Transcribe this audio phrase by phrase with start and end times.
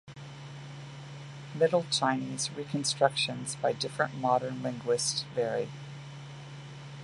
[1.53, 5.69] Middle Chinese reconstructions by different modern linguists vary.